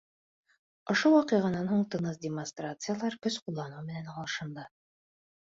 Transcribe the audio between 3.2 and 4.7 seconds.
көс ҡулланыу менән алышынды.